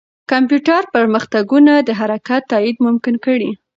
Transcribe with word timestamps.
کمپیوټر 0.31 0.81
پرمختګونه 0.95 1.73
د 1.87 1.89
حرکت 1.99 2.41
تایید 2.51 2.77
ممکن 2.87 3.15
کړي. 3.25 3.51